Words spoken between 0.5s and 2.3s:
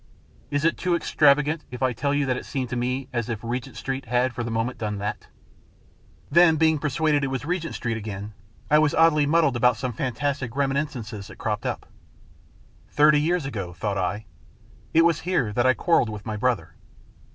it too extravagant if I tell you